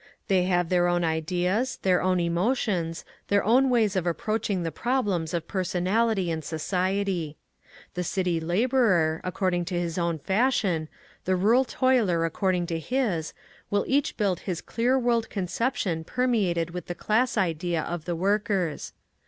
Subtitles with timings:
[0.29, 5.31] They have their own ideas, their own emotions, their own ways of approaching the problems
[5.31, 7.37] of personality and society.
[7.93, 10.89] The city labourer, according to his own fashion,
[11.25, 13.33] the rural toiler according to his,
[13.69, 18.93] will each build his clear world conception permeated with the class idea of the workers.